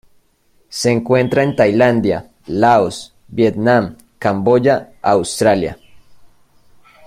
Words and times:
Se 0.69 0.89
encuentra 0.91 1.43
en 1.43 1.55
Tailandia, 1.55 2.27
Laos, 2.47 3.13
Vietnam, 3.27 3.95
Camboya 4.17 4.93
a 4.99 5.11
Australia. 5.11 5.77